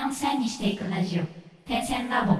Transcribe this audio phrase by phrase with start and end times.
[0.00, 1.22] 線を線にしていくラジオ
[1.68, 2.36] 点線ラボ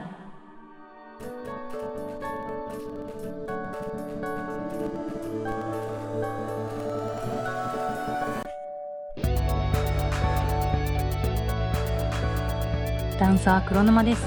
[13.18, 14.24] ダンサー黒沼です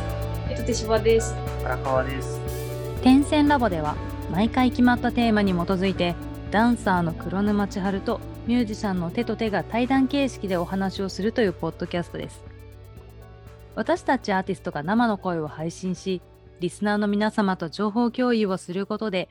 [0.49, 1.33] えっと手芝です。
[1.65, 2.39] 荒川です。
[3.01, 3.95] 点線ラボでは
[4.31, 6.15] 毎回決まったテーマに基づいて
[6.51, 12.52] ダンサーの黒沼千春とミュージシャンの手と手が対談形式でお話をするというポッドキャストです
[13.75, 16.21] 私たちアーティストが生の声を配信し
[16.59, 19.29] リスナーの皆様と情報共有をすることで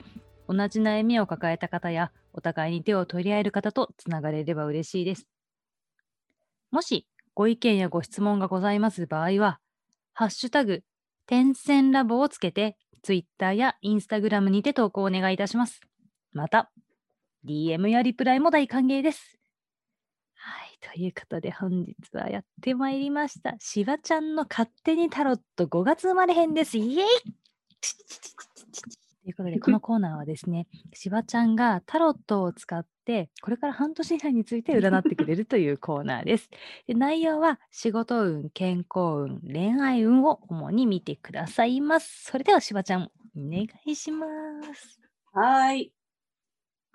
[0.48, 5.26] 同じ悩みを抱えた方やお互いに手を取り合える方とつながれれば嬉しいです
[6.70, 9.60] もしご意見やご質問がございます場合は
[10.12, 10.82] ハッシュタグ
[11.26, 15.80] 点線ラボをつけて、ツイッターやインスタグラムにて投稿をお願いいたします。
[16.32, 16.70] また、
[17.46, 19.41] DM やリプライも大歓迎です。
[20.86, 23.54] はい、ということで本日はやってまいりました。
[23.58, 26.76] しばちゃんの勝手にタロット5月生まれ編です。
[26.76, 27.06] イエイ
[29.24, 36.50] ということで、このコーナーはですね、しばちゃんがタロットを使って、これから半年以内について占ってくれるというコーナーです。
[36.88, 42.24] で内容は仕事運、健康運、恋愛運を主に見てくださいます。
[42.24, 44.26] それではしばちゃん、お願いしま
[44.74, 45.00] す。
[45.32, 45.92] はーい。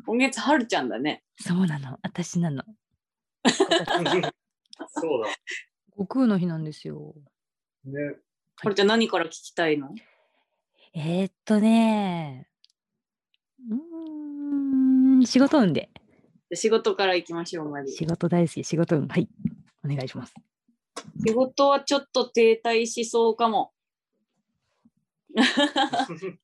[0.05, 1.23] 今月はるちゃんだね。
[1.39, 2.63] そうなの、私なの。
[3.49, 5.29] そうだ。
[5.91, 7.15] 悟空の日なんですよ。
[7.85, 8.17] ね。
[8.57, 9.93] はるちゃん何から聞きたいの？
[10.93, 12.49] えー、っとね
[13.69, 15.89] うーん、仕事運で。
[16.53, 17.91] 仕事から行きましょう、まず。
[17.91, 19.07] 仕事大好き、仕事運。
[19.07, 19.27] はい。
[19.83, 20.33] お願いします。
[21.25, 23.73] 仕事はちょっと停滞しそうかも。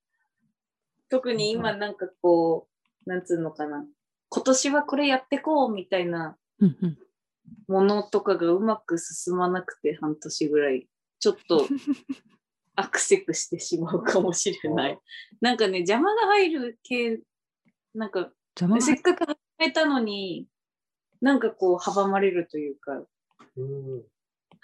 [1.09, 2.67] 特に今なんかこ
[3.05, 3.85] う、なんつうのかな。
[4.29, 6.97] 今年はこれやってこうみたいなうんうん。
[7.67, 10.87] ものとかがうまく進まなくて半年ぐらい、
[11.19, 11.67] ちょっと
[12.75, 14.99] アクセクしてしまうかもしれない。
[15.41, 17.21] なんかね、邪魔が入る系、
[17.93, 20.47] なんか邪魔がせっかく始めたのに、
[21.21, 23.05] なんかこう阻まれるというか、
[23.55, 24.03] うん。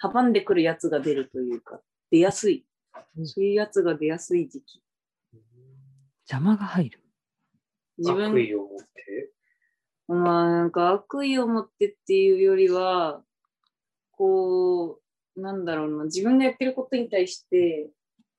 [0.02, 2.66] 阻んでくるやつが出るというか、出やすい。
[3.24, 4.82] そういうやつが出やすい時期。
[6.28, 7.00] 邪魔が入る。
[7.98, 9.32] 自分悪意を持って？
[10.14, 13.22] まあなんか悪意を持ってっていうよりは、
[14.12, 15.00] こ
[15.36, 17.90] う、なんだろうな、自分がやってることに対して、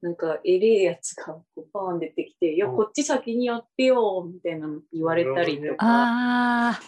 [0.02, 5.78] なんかえれえやつがこうパーン出てきて、いや、うんこっち先にやってよ、みたいなの言われたりとか。
[5.80, 6.80] あ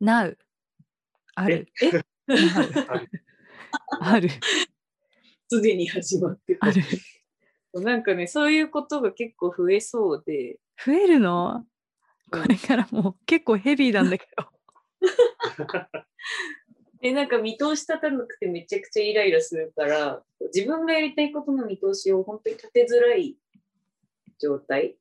[0.00, 0.38] ー、なう。
[1.34, 1.66] ある。
[1.82, 1.90] え？
[1.90, 2.04] なる
[2.88, 3.08] ある
[4.00, 4.28] ある。
[5.48, 6.82] すでに始まってるある。
[7.82, 11.64] なんかね、そういうことが結構増えそうで、増えるの？
[12.30, 14.46] こうんれからもう結構ヘビーなんだけど。
[17.00, 20.22] で、なんか見通し立たなくてめちゃくちゃイライラするから、
[20.54, 23.36] 自分がやりたいことの見通しを本当に立てづらい
[24.38, 24.96] 状態。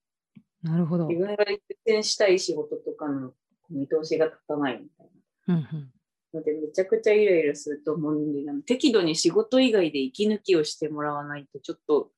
[0.64, 1.08] なるほど。
[1.08, 3.34] 自分が優先したい仕事とかの
[3.70, 5.10] 見通しが立たないみたい
[5.50, 5.94] うんうん。
[6.32, 12.12] なので、めちゃくちゃイライラすると思うんで、適度に仕事以外で息抜きをしてもらわないとちょっと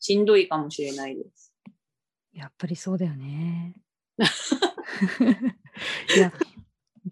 [0.00, 1.54] しんどいかもしれないです。
[2.32, 3.74] やっぱりそうだよね。
[6.16, 6.32] いや、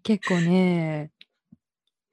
[0.03, 1.11] 結構ね、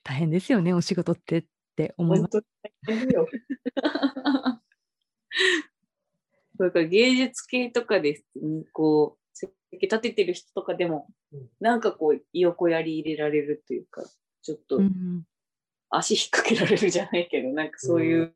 [0.04, 1.46] 大変ですよね、お仕事ってっ
[1.76, 2.32] て思います。
[2.32, 2.42] 本
[2.88, 3.28] 当に大変だよ。
[6.60, 8.22] だから芸術系とかで、
[8.74, 14.04] こう、設計立ててる人とかでもうん、なんかこう、横やり入れられるというか、
[14.42, 15.24] ちょっとうん
[15.90, 18.36] 足引っ掛けられるじゃないけど、なんかそういう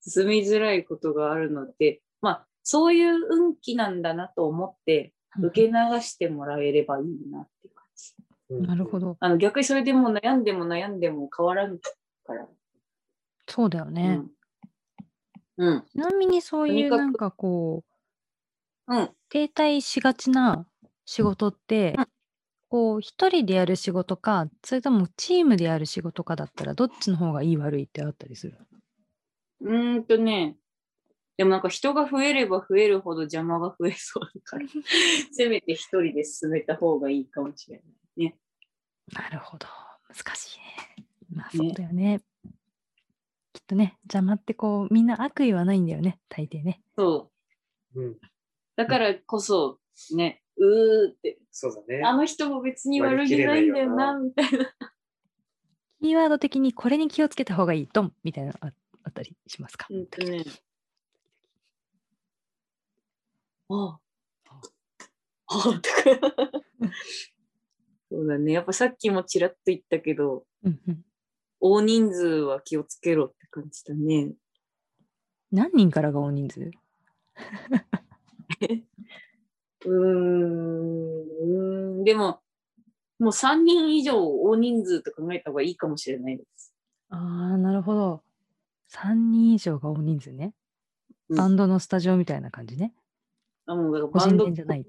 [0.00, 8.14] 進みづらいことがあるので、まあ、そういう運気なんだなと思って、うん受け流してもらえればいいなっていう感じ。
[8.50, 9.00] うんなるほ。
[9.00, 9.16] ど。
[9.20, 12.46] あの逆にそれでもう悩んでも悩んでも変わらんから。
[13.48, 14.20] そうだよね。
[15.56, 15.68] うん。
[15.68, 15.82] うん。
[15.82, 17.84] ちなみにそういうなんかこ
[18.88, 19.10] う、うん。
[19.28, 20.66] 停滞しがちな
[21.06, 22.06] 仕事って、うん
[22.74, 28.58] こう、一人でやる仕事か、それともチームでやる仕事かだったら、どっちの方がいい悪いってあったりする
[29.60, 30.56] うーんとね、
[31.36, 34.66] でもなんか人が増えれば増えるほど邪魔が増えそうだから、
[35.32, 38.38] せめて一人で進めた方がいいかもしれないね。
[39.12, 39.66] なるほど。
[40.08, 41.06] 難しいね。
[41.30, 42.20] まあねそうだよね。
[43.52, 46.82] きっとね、邪魔ってこう、みんな悪意はないんだよね、大抵ね。
[46.96, 47.30] そ
[47.94, 48.00] う。
[48.00, 48.18] うん。
[48.76, 49.80] だからこそ、
[50.14, 52.02] ね、うーって、そうだね。
[52.04, 54.74] あの人も別に悪気ないんだよな、みたいな。
[56.00, 58.72] キーワード的にこれに気をつけた方がいい、ドンみたいなのあ
[59.04, 60.44] あったりしますか、うんとね。
[63.74, 63.98] あ
[64.46, 64.56] あ。
[65.46, 65.80] ああ、とか。
[68.10, 68.52] そうだね。
[68.52, 71.04] やっぱさっきもちらっと言ったけど、うんうん。
[71.60, 74.32] 大人数は気をつけろって感じだね。
[75.50, 76.70] 何人からが大人数？
[79.86, 82.40] うーん、うーんでも、
[83.18, 86.74] もう3人以上大人数と考えた方がいいかもしれないです。
[87.10, 87.16] あ
[87.54, 88.22] あ、なるほど。
[88.88, 90.54] 3人以上が大人数ね。
[91.30, 92.92] うんバンドのスタジオみたいな感じね。
[93.66, 94.86] あもうだから個人バンド店じゃない。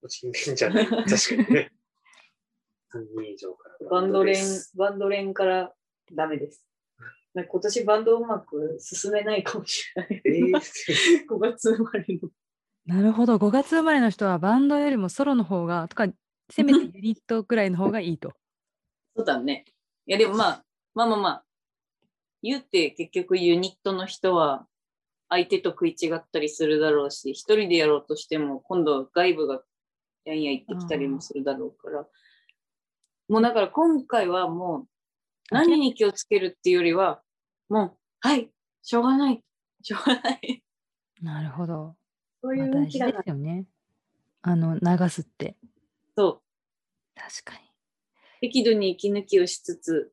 [0.00, 0.86] 個人店じゃない。
[0.86, 1.72] 確かにね。
[2.94, 3.88] 3人以上から。
[3.88, 4.44] バンド連
[4.74, 5.74] バンド連から
[6.12, 6.64] ダメです。
[7.34, 10.22] 今年バンドうまく進めないかもしれない。
[10.24, 12.30] えー、 5月生まれの。
[12.86, 13.36] なるほど。
[13.36, 16.08] 5月生まれの人はバンドよりもソロの方が、とか、
[16.50, 18.32] せめてユニットくらいの方がいいと。
[19.14, 19.66] そうだね。
[20.06, 20.64] いやでもまあ、
[20.94, 21.44] まあまあまあ、
[22.42, 24.66] 言うて結局ユニットの人は
[25.28, 29.62] 相手と食い違ったりするだろうし、一人でやろうとしても今度は外部が
[30.24, 32.06] やんや言ってきたりもするだろうから。
[33.28, 34.88] もうだから今回はもう
[35.50, 37.22] 何に気をつけるっていうよりは、
[37.68, 38.50] もう、はい、
[38.82, 39.42] しょうがない、
[39.82, 40.62] しょうがない。
[41.22, 41.96] なるほど。
[42.42, 43.12] そういうまあ、大事で。
[43.24, 43.66] すよね。
[44.42, 45.56] あの、流すって。
[46.16, 46.42] そう。
[47.14, 47.66] 確かに。
[48.40, 50.12] 適度に息抜きをしつつ、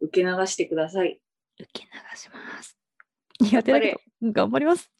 [0.00, 1.20] 受け流してください。
[1.60, 2.78] 受け流します。
[3.40, 4.90] 苦手だけど、頑張ります。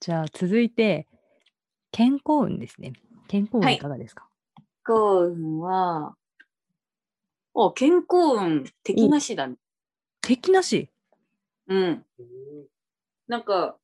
[0.00, 1.06] じゃあ、続いて、
[1.90, 2.92] 健康運ですね。
[3.28, 5.00] 健康運はいいかがですか、健康
[5.34, 6.16] 運は、
[7.54, 9.56] お、健康運、敵なしだね。
[10.22, 10.88] 敵なし？
[11.66, 11.78] うん。
[12.18, 12.66] うん
[13.26, 13.78] なんか、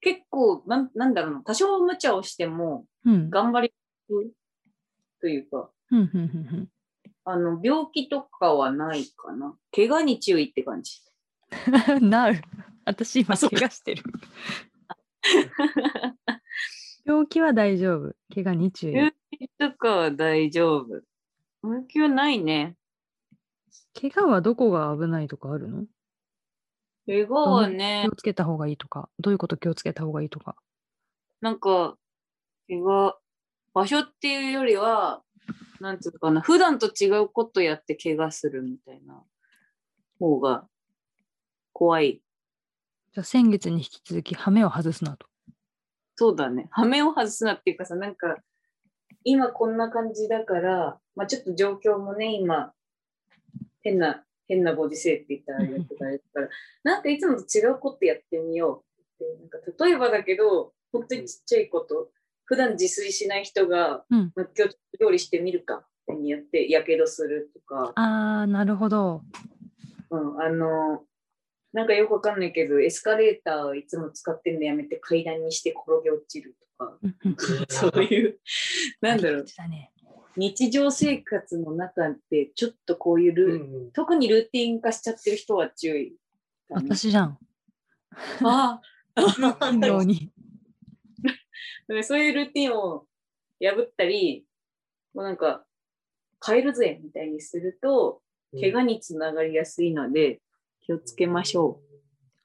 [0.00, 3.30] 結構、なんなんだろうな、多少無茶をしても、うん。
[3.30, 3.74] 頑張り
[4.10, 4.34] る
[5.20, 5.70] というか、
[7.24, 9.56] あの、病気とかはないかな。
[9.74, 11.00] 怪我に注意って感じ。
[12.00, 12.42] なる。
[12.84, 14.02] 私今怪我してる。
[17.04, 18.14] 病気は大丈夫。
[18.34, 18.94] 怪我に注意。
[18.94, 21.02] 病気とかは大丈夫。
[21.62, 22.76] 病気はないね。
[24.00, 25.86] 怪我はどこが危ないとかあるの？
[27.06, 30.56] 怪我はね気を、つけた方がいいとか、どういうこと気をつけた方がいいとか。
[31.40, 31.96] なんか、
[32.68, 33.18] 怪我、
[33.74, 35.22] 場所っていうよりは、
[35.80, 39.24] なんつうかな、普段と違うことやって怪我するみたいな
[40.20, 40.68] 方が
[41.82, 42.22] 怖い。
[43.12, 45.26] じゃあ先月に引き続き、羽目を外すなと。
[46.14, 46.68] そうだね。
[46.70, 48.36] 羽目を外すなっていうかさ、なんか、
[49.24, 52.72] 今こんな感じだから、まあちょっと状況もね、今、
[53.80, 55.84] 変な、変なご時世って言ったらあれだ
[56.84, 59.40] なんかいつもと違うことやってみようって。
[59.40, 62.12] なんか例えばだけど、本当にちっちゃいこと、
[62.44, 64.32] 普段自炊しない人が、うん。
[64.36, 69.22] まあ今日料理してみるかってにやって、やけどするとか、あー、なるほど。
[70.10, 71.04] うん、あの、
[71.72, 76.98] なんかよくわかんないけど、エスカレーターいつも使ってるのやめて階段にして転げ落ちるとか、
[77.68, 78.38] そういう、
[79.00, 79.44] なんだろう。
[80.36, 83.90] 日常生活の中でちょっとこういうルー、うんうん。
[83.92, 86.16] 特にルーティン化しちゃってる人は注意。
[86.70, 87.38] 私じゃん。
[88.42, 88.80] あ
[89.14, 89.60] あ。
[89.60, 90.30] 頻度に。
[92.02, 93.06] そういうルーティンを
[93.60, 94.46] 破ったり、
[95.14, 95.64] もうなんか、
[96.44, 98.22] 変えるぜみたいにすると、
[98.58, 100.40] 怪我につながりやすいので、
[100.82, 101.80] 気をつけましょ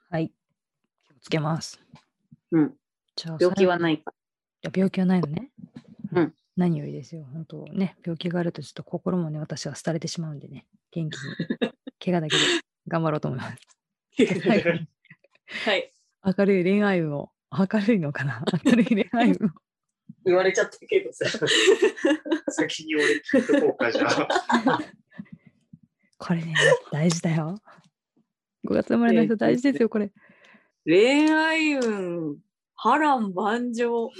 [0.09, 0.29] はい。
[0.29, 1.79] 気をつけます。
[2.51, 2.59] う。
[2.59, 2.73] うん。
[3.15, 4.13] じゃあ、病気はないか。
[4.63, 5.49] いや病気はないのね。
[6.13, 6.33] うん。
[6.55, 7.25] 何よりですよ。
[7.33, 11.21] 本当ね、病気があるとちょっと心もね、私は廃れてしまうんでね、元気に、
[12.03, 12.43] 怪我だけで
[12.87, 13.57] 頑張ろうと思います。
[15.65, 15.91] はい。
[16.37, 19.49] 明るい恋愛運を、明るいのかな明るい恋愛運を。
[20.25, 21.25] 言われちゃったけどさ。
[22.49, 24.79] 先に俺聞いとこうか、じゃあ。
[26.17, 26.55] これね、
[26.91, 27.61] 大事だよ。
[28.67, 30.11] 5月生まれの人大事ですよ、これ。
[30.85, 32.37] 恋愛運、
[32.75, 34.11] 波乱万丈。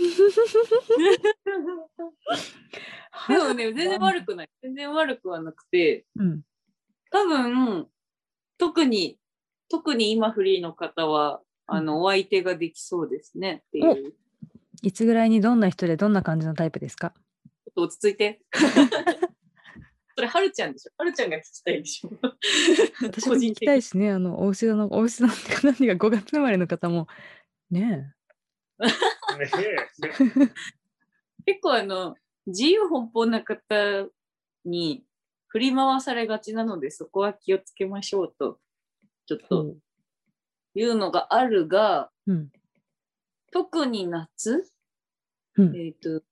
[3.28, 4.50] でもね、全然悪くない。
[4.62, 6.42] 全然悪くはなくて、うん。
[7.12, 7.88] 多分、
[8.58, 9.20] 特に、
[9.70, 14.14] 特に今フリーの方は、あの、お相手ができそうですねっていう。
[14.82, 17.14] いつぐらいにどんな人でどんな感じのタイプですか？
[17.66, 18.42] ちょっと落ち着いて。
[20.18, 20.92] それ、はるちゃんでしょ？
[20.98, 22.10] はるちゃんが聞きたいでしょ？
[23.06, 25.34] 私も聞きたいしね、あの、お牛座の、お牛座の
[25.64, 27.08] 何が5月生まれの方も、
[27.70, 28.16] ね
[29.38, 29.52] ね
[31.46, 32.16] 結構あの、
[32.48, 34.08] 自由奔放な方
[34.66, 35.06] に
[35.50, 38.60] 振り回されがちなので、そこは気をつけましょうと、
[39.28, 39.48] ちょっえ。
[39.48, 39.76] と
[40.74, 42.50] いうのがあるが、うん。
[43.52, 44.68] 特に夏、
[45.58, 45.76] うん。
[45.76, 46.24] えっ、と、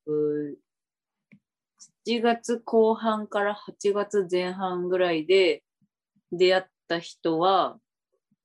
[2.08, 5.64] 7月後半から8月前半ぐらいで
[6.32, 7.80] 出会った人は、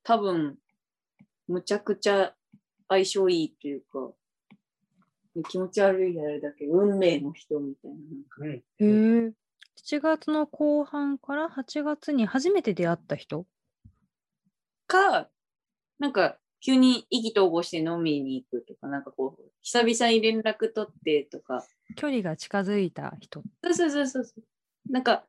[0.03, 0.57] 多分、
[1.47, 2.33] むちゃくちゃ
[2.89, 4.11] 相性いいというか、
[5.49, 7.97] 気持ち悪いあれだけど、運命の人みたいな。
[7.97, 9.33] なんかうんへえ。
[9.77, 13.45] 7月の後半から8月に初めて出会った人？
[14.87, 15.29] か、
[15.99, 21.65] なんか、急に意気投合して飲みに行くとか、なんかこう、久々に連絡取ってとか、
[21.95, 23.43] 距離が近づいた人。
[23.63, 24.43] そうそうそうそう。
[24.91, 25.25] なんか、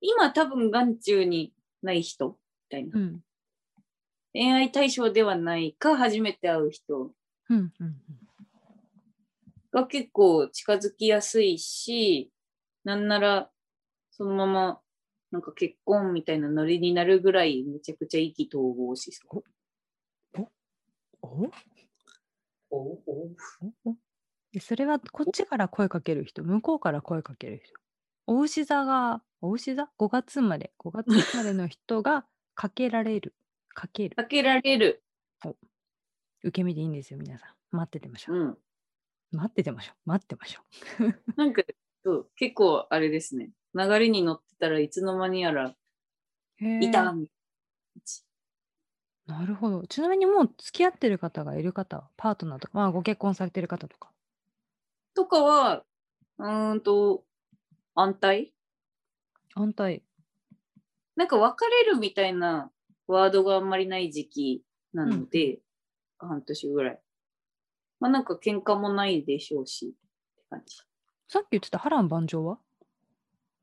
[0.00, 2.34] 今多分眼中にない人み
[2.70, 2.98] たいな。
[2.98, 3.20] うん。
[4.32, 7.12] 恋愛対象ではないか、初めて会う人
[7.50, 7.96] うんうんうん。
[9.70, 12.30] が結構近づきやすいし、
[12.84, 13.50] なんなら、
[14.10, 14.80] そのまま、
[15.30, 19.44] なんか結婚みたいなノリになるぐらい、めちゃくちゃ意気投合しそう。
[21.22, 21.50] おお
[22.70, 23.96] おおお
[24.54, 27.74] でそれはこっちから声かける人、向こうから声かける人。
[28.28, 30.72] お牛座が、お牛座 ?5 月生まれ。
[30.78, 33.34] 5月生まれの人がかけられる。
[33.70, 34.14] かける。
[34.14, 35.02] かけられる。
[36.44, 37.76] 受け身でいいんですよ、皆さん。
[37.76, 38.36] 待っててましょう。
[38.36, 38.58] うん。
[39.32, 40.08] 待っててましょう。
[40.08, 40.60] 待ってましょ
[41.34, 41.64] なんか、
[42.04, 43.50] そう結構あれですね。
[43.74, 45.74] 流れに乗ってたらいつの間にやら
[46.60, 47.34] いたみたい
[49.26, 49.84] なるほど。
[49.88, 54.13] ちなみにもう付き合ってる方がいる方、パートナーとか、まあご結婚されてる方とか。
[55.14, 55.84] とかは、
[56.38, 57.24] うーんと、
[57.94, 58.52] 安泰？
[59.54, 60.02] 安泰。
[61.14, 62.72] なんか別れるみたいな
[63.06, 65.60] ワードがあんまりない時期なので、
[66.18, 67.00] 半年ぐらい。
[68.00, 70.76] まあなんか喧嘩もないでしょうし、って感じ。
[71.28, 72.58] さっき言ってた波乱万丈は？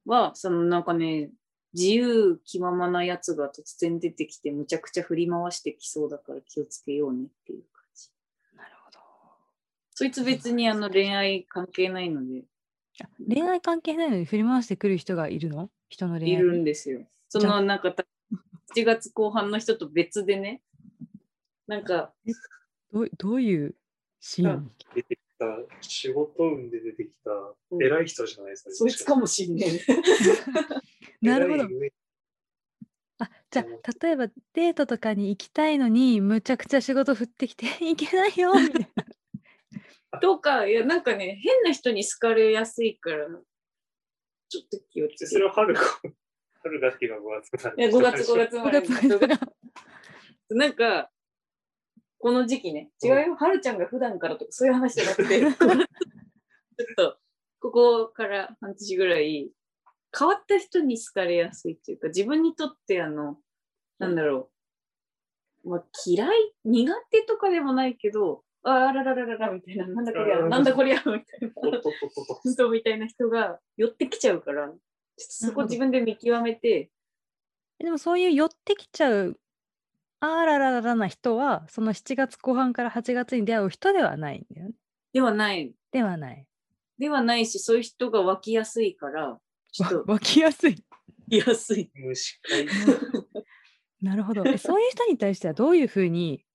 [0.05, 1.31] は、そのなんかね、
[1.73, 7.63] 自由気ままなやつが突然出てきて、むちゃくちゃ振り回してきそうだから気をつけようねっていう。
[10.01, 12.41] そいつ別にあの恋愛関係ないので、
[13.03, 15.69] あ恋愛関係ないのに振り回してくる人がいるの？
[15.89, 17.01] 人の恋愛いるんですよ。
[17.29, 18.03] そのなんかた、
[18.75, 20.63] 7月後半の人と別でね、
[21.67, 22.11] なんか、
[22.91, 23.75] どうどういう
[24.19, 24.71] シーン？
[24.95, 25.45] 出てきた、
[25.81, 27.29] 仕事運で出てきた
[27.69, 27.83] うん。
[27.83, 28.71] 偉い人じゃないですか。
[28.71, 29.79] そいつかもしんねえ。
[31.21, 31.69] なるほど。
[33.19, 39.05] あじゃあ例えばデートとかに行きたいのにむちゃくちゃ仕事振ってきて 行けないよみたいな。
[40.19, 43.27] とか、いや、なんかね、変な人に好かれやすいから、
[44.49, 45.25] ちょっと気をつけて。
[45.27, 45.81] それは春子。
[46.63, 48.81] 春がっていうのは5月なんいや、5月、5月5まで。
[48.81, 49.39] 月の人が
[50.49, 51.09] なんか、
[52.19, 55.55] この時期ね、違うよ、はるちゃんが普段からとかそういう話じゃなくて、 ちょっ
[56.95, 57.17] と、
[57.59, 59.51] ここから半年ぐらい、
[60.17, 63.39] 変わった人に好かれやすいっていうか、自分にとってあの、
[63.97, 64.51] なんだろ
[65.63, 71.21] う、まあ、嫌い、苦手とかでもないけど、ああらららららみたいな、なんだこりゃ、うんなんだこりゃ、みたいな。
[72.45, 74.81] 人みたいな人が寄ってきちゃうから、ちょっと
[75.17, 76.91] そこ自分で見極めて、
[77.79, 79.39] でもそういう寄ってきちゃう
[80.19, 84.75] あららららな人はその7月後半から8月に出会う人ではないんだよね。
[85.13, 85.73] ではない。
[85.91, 86.45] ではない。
[86.99, 89.39] ではないし、そういう人が湧きやすいから、
[89.71, 90.75] ちょっわと湧きやすい。
[91.31, 91.89] 湧きやすい。
[94.01, 94.43] なるほど。
[94.45, 96.45] えそういう人に対してはどういうふうに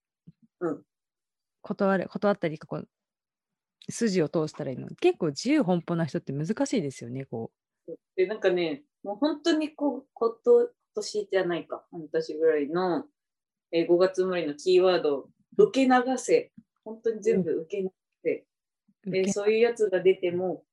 [0.61, 0.83] うん
[1.75, 2.89] 断れ断ったりこう
[3.91, 7.25] 筋を通したらいいの結構自由奔放な人って難しいですよね。
[7.25, 7.51] こ
[8.17, 13.05] で、なんかね、もう本当にこう、こと、今年じゃないか、半年ぐらいの、
[13.73, 16.53] えー5月生まれのキーワード、受け流せ。
[16.85, 17.91] 本当に全部受け流
[18.25, 18.47] せ。
[19.07, 20.65] う、で、受けそういうやつが出ても、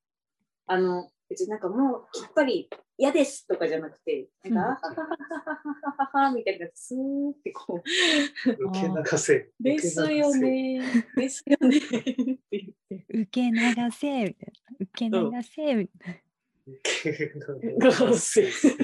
[0.66, 9.50] あの、別になんかもう、きっぱり嫌ですとかじゃなくて、なんか、あはははははははみたいな、スーってこう、受け流せ。
[9.60, 10.80] ですよね、
[11.18, 12.13] ですよねって
[12.52, 13.06] 言って。
[13.10, 14.78] 受け流せみたいな。
[14.80, 16.22] 受け流せみたいな。
[16.68, 18.52] 受け流流せ。
[18.52, 18.70] せ。
[18.70, 18.82] 受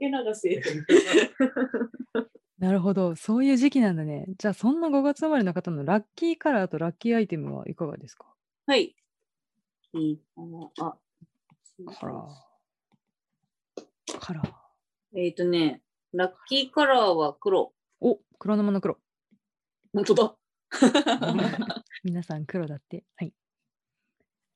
[0.00, 0.62] け流せ。
[2.58, 3.14] なるほど。
[3.14, 4.26] そういう時期なんだね。
[4.36, 8.26] じゃあそんな5月生まれの方のラッキーカラーとラッキーアイテムはいかがですか
[8.66, 8.96] はい。
[9.92, 10.70] いいかな。
[10.80, 10.96] あ、
[11.84, 12.28] カラー。
[14.18, 14.50] カラー。
[15.18, 17.74] えっ、とね、ラッキーカラーは黒。
[18.00, 18.96] お黒沼の黒。
[19.92, 20.34] 本当だ。
[22.04, 23.04] 皆さん黒だって。
[23.16, 23.34] はい。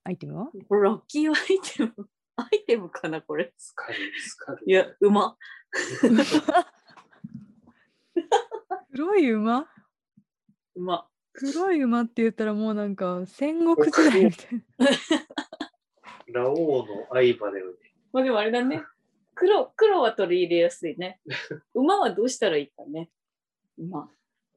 [0.05, 0.47] アイテムは？
[0.69, 1.93] これラッキーアイテム。
[2.37, 3.53] アイテムかな、これ。
[3.59, 4.63] スカル、スカル。
[4.67, 5.37] いや、馬。
[8.93, 9.69] 黒い馬？
[10.75, 11.07] 馬。
[11.33, 14.87] 黒い馬って言ったらもうなんか戦国時代みたいな。
[16.33, 16.57] ラオウ
[16.87, 17.73] の相場だよね。
[18.13, 18.83] まあでもあれだね。
[19.35, 21.21] 黒、黒は取り入れやすいね。
[21.75, 23.11] 馬はどうしたらいいかね。
[23.79, 24.11] 馬。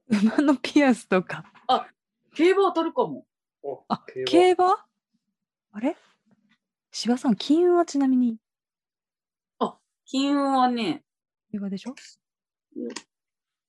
[0.07, 1.45] 馬のピアスとか。
[2.35, 3.25] 競馬は取るかも。
[3.61, 4.85] おあ、競馬競馬？
[5.71, 5.95] あれ？
[6.91, 8.37] 芝さん、金運はちなみに？
[10.05, 11.03] 金運はね、
[11.51, 11.95] 競馬でしょ？
[12.75, 12.89] うん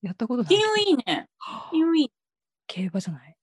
[0.03, 0.65] やったことない金。
[0.67, 1.31] 運いいね。
[1.71, 2.13] 金運いい。
[2.67, 3.37] 競馬じゃない？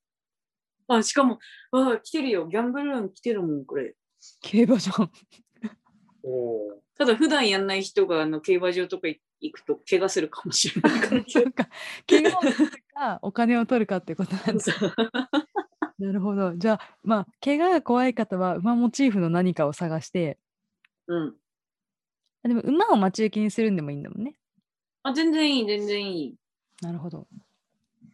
[0.88, 1.40] あ、しかも、
[1.72, 2.48] あ、来てるよ。
[2.48, 3.96] ギャンブル運来てるもん、これ。
[4.42, 5.12] 競馬じゃん。
[6.24, 11.68] おーただ普段やんない人があの競馬場とか行くと怪我するかもしれないから そっか。
[12.08, 14.64] 怪我をするか、お金を取るかってことなんだ。
[15.98, 16.56] なるほど。
[16.56, 20.38] じゃあ、まあ、怪我が怖い方は馬モチーフの何かを探して、
[21.08, 21.36] うん。
[22.44, 24.36] あでも馬を待ち受けにするんでもいいんだもんね。
[25.04, 26.36] あ、全然いい、全然いい。
[26.82, 27.28] なるほど。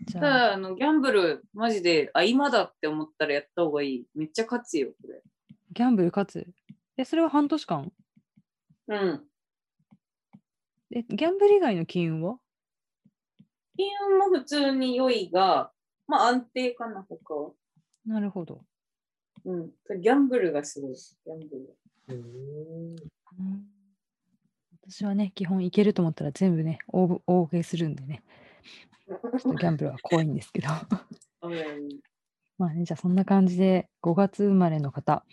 [0.06, 4.06] じたゃあ、だ、あの、ギャンブル、マジで、あ、今だって思ったらやった方がいい。
[4.16, 5.22] めっちゃ勝つよ、これ。
[5.78, 6.48] ギャンブル勝つ。
[6.98, 7.92] え、それは半年間？
[8.88, 9.24] うん。
[10.90, 12.40] え、ギャンブル以外の金運は？
[13.78, 15.72] 金運も普通に良いが、
[16.08, 17.52] まあ安定かな、他は。
[18.08, 18.66] なるほど。
[19.46, 19.70] うん。
[20.02, 20.96] ギャンブルがすごい。
[20.96, 21.78] ギャンブル。
[22.08, 22.96] うーん
[23.40, 23.68] うん
[24.82, 28.24] 私はね、基本いけると思ったら全部ね、大ぶ大受けするんでね、
[29.06, 30.70] ちょっとギャンブルは怖いんですけど。
[31.44, 31.54] うん
[32.58, 35.24] まあね、じゃあそんな感じで5月生まれの方、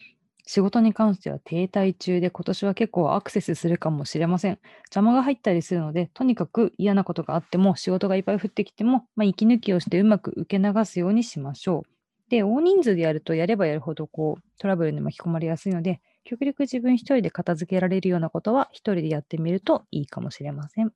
[0.46, 4.58] 仕事に関しては停滞中で今年は結構アクセスするかもしれません。
[4.84, 12.30] 邪魔が入ったりするので、とにかく嫌なことがあっても仕事がいっぱい降ってきても、まあ、息抜きをしてうまく受け流すようにしましょう。
[12.30, 20.92] で、大人数でやるとやればやるほどこうトラブルに巻き込まれやすいので、極力自分一人で片付けられるようなことは一人でやってみるといいかもしれません。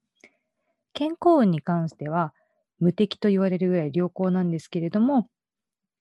[0.93, 2.35] 健康運に関しては
[2.81, 5.28] 無敵と言われるぐらい良好なんですけれども、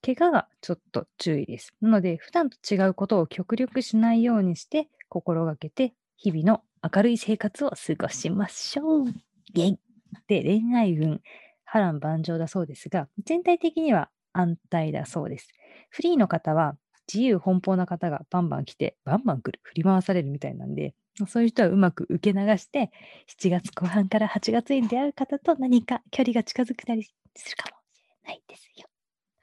[0.01, 1.73] 怪我がちょっと注意です。
[1.81, 6.63] なので、普段と違うことを極力しないようにして、心がけて、日々の
[6.95, 9.07] 明るい生活を過ごしましょう。
[9.53, 9.79] イェイ
[10.27, 11.21] で、恋愛運、
[11.65, 15.49] 波乱万丈だそうですが、全体的には安泰だそうです。
[15.89, 16.77] フリーの方は、
[17.11, 20.93] 自由奔放な方がバンバン来て、バンバン来る、振り回されるみたいなんで、
[21.27, 22.91] そういう人はうまく受け流して、
[23.27, 27.11] 7月後半から8月に出会う方と何か距離が近づくたりす
[27.49, 28.87] るかもしれないですよ。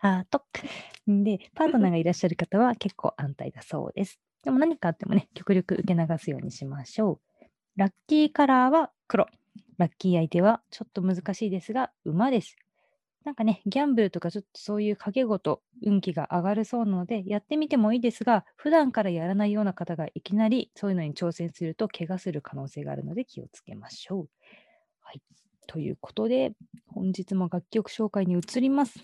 [0.05, 0.45] ハート。
[1.07, 4.21] で、パートナーがいらっしゃる方は結構安泰だそうです。
[4.43, 7.45] でも何かあってもね、極力受け流すようにしましょう。
[7.77, 9.27] ラッキーカラーは黒。
[9.79, 12.55] ラッキー相手はちょっと難しいですが、馬です。
[13.25, 24.29] なんかね、ギャンブルとかちょっとそういう賭け事、運気が上がるそうなので、やってみてもいいですが、普段からやらないような方がいきなりそういうのに挑戦すると、怪我する可能性があるので気をつけましょう。
[25.01, 25.23] はい。
[25.67, 26.53] ということで、
[26.89, 29.01] 本日も楽曲紹介に移ります。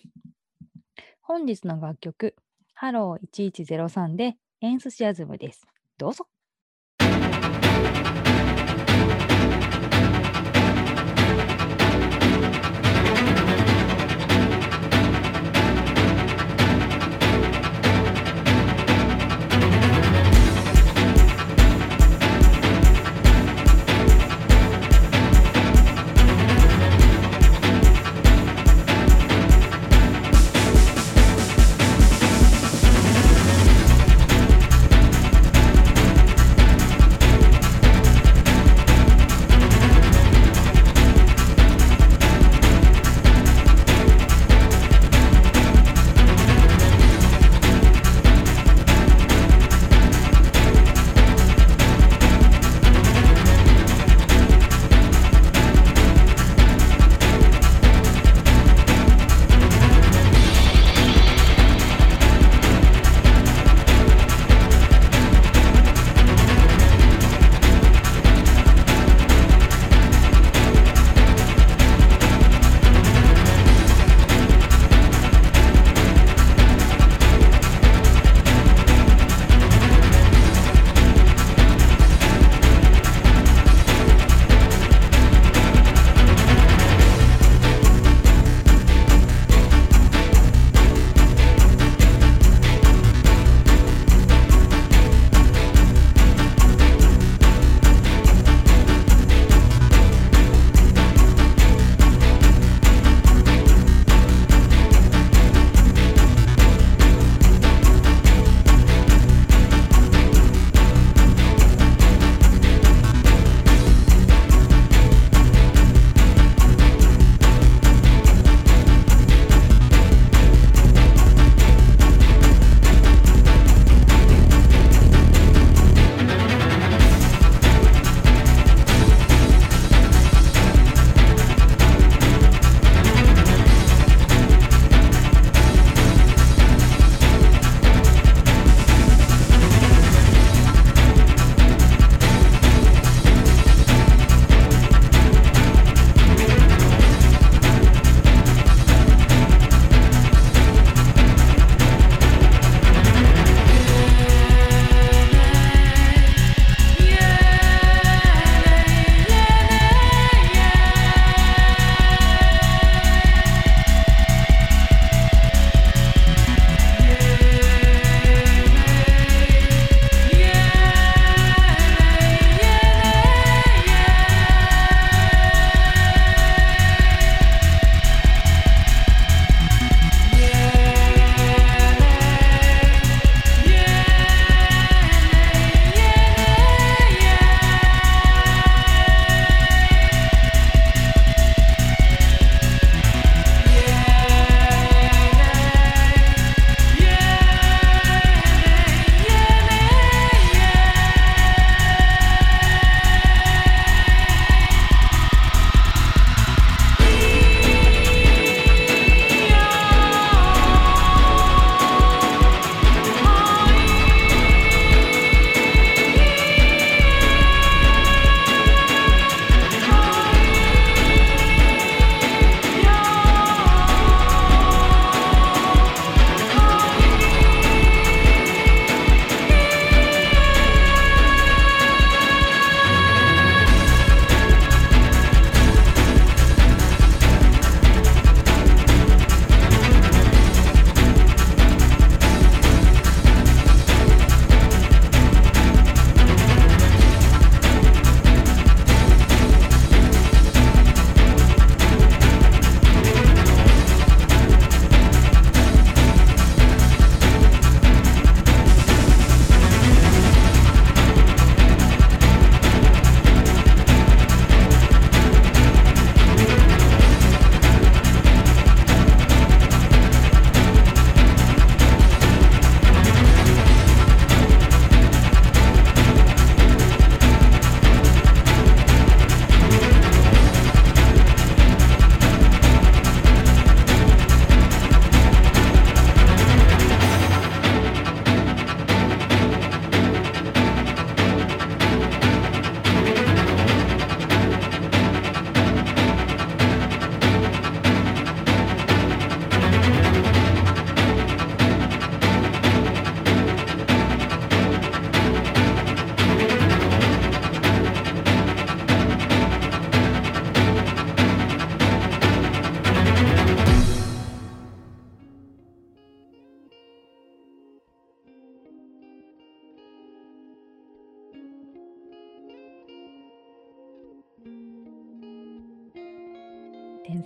[1.32, 2.34] 本日の楽曲、
[2.74, 5.64] ハロー1103で Enthusiasm です。
[5.96, 6.26] どうぞ。「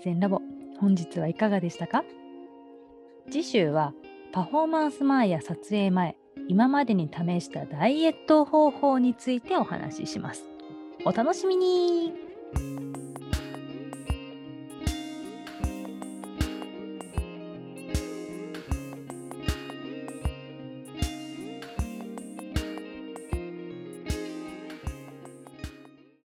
[0.05, 0.43] 点線ラボ
[0.79, 2.05] 本日はいかがでしたか？
[3.31, 3.95] 次週は
[4.33, 10.45] パフォーマンス前や撮影前今までに試したダイエット方法についてお話しします。
[11.07, 12.13] お楽しみに。